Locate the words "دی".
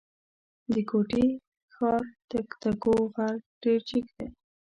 4.17-4.27